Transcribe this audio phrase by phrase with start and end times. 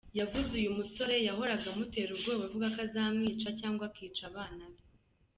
[0.19, 4.81] Yavuze uyu musore yahoraga amutera ubwoba avuga ko azamwica cyangwa akica abana be.